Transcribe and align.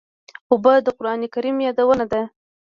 اوبه 0.51 0.73
د 0.85 0.87
قرآن 0.97 1.19
کریم 1.33 1.57
یادونه 1.67 2.05
ده. 2.11 2.21